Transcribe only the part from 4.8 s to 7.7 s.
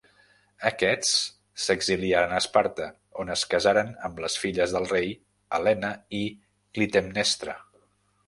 rei, Helena i Clitemnestra.